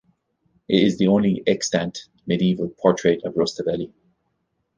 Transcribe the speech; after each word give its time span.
It 0.67 0.81
is 0.81 0.97
the 0.97 1.09
only 1.09 1.43
extant 1.45 2.07
medieval 2.25 2.69
portrait 2.69 3.21
of 3.23 3.35
Rustaveli. 3.35 3.93